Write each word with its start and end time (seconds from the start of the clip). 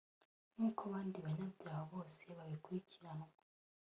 nk’uko 0.53 0.81
abandi 0.89 1.17
banyabyaha 1.25 1.81
bose 1.91 2.21
bakurikiranwa 2.37 3.31